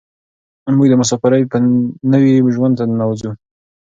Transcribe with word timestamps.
موږ 0.77 0.87
د 0.89 0.93
مساپرۍ 1.01 1.43
نوي 2.13 2.33
ژوند 2.55 2.73
ته 2.79 2.83
ننوځو. 2.89 3.31